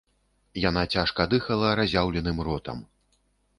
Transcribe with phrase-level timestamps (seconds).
[0.69, 2.83] Яна цяжка дыхала разяўленым ротам.